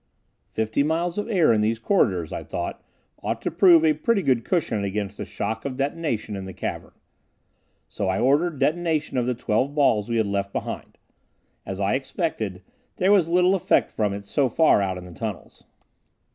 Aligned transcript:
Fifty 0.49 0.81
miles 0.81 1.19
of 1.19 1.29
air 1.29 1.53
in 1.53 1.61
these 1.61 1.77
corridors, 1.77 2.33
I 2.33 2.41
thought, 2.43 2.81
ought 3.21 3.39
to 3.43 3.51
prove 3.51 3.85
a 3.85 3.93
pretty 3.93 4.23
good 4.23 4.43
cushion 4.43 4.83
against 4.83 5.17
the 5.19 5.25
shock 5.25 5.63
of 5.63 5.75
detonation 5.77 6.35
in 6.35 6.45
the 6.45 6.55
cavern. 6.55 6.93
So 7.87 8.07
I 8.07 8.19
ordered 8.19 8.57
detonation 8.57 9.19
of 9.19 9.27
the 9.27 9.35
twelve 9.35 9.75
balls 9.75 10.09
we 10.09 10.17
had 10.17 10.25
left 10.25 10.53
behind. 10.53 10.97
As 11.67 11.79
I 11.79 11.93
expected, 11.93 12.63
there 12.95 13.11
was 13.11 13.29
little 13.29 13.53
effect 13.53 13.91
from 13.91 14.11
it 14.11 14.25
so 14.25 14.49
far 14.49 14.81
out 14.81 14.97
in 14.97 15.05
the 15.05 15.11
tunnels. 15.13 15.65